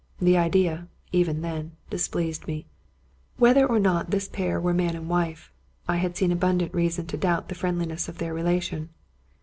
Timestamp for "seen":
6.17-6.31